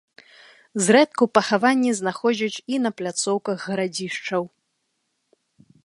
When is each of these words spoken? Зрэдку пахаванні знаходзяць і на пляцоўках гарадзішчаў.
Зрэдку 0.85 1.25
пахаванні 1.37 1.91
знаходзяць 1.99 2.63
і 2.77 2.81
на 2.87 2.95
пляцоўках 3.03 3.57
гарадзішчаў. 3.73 4.43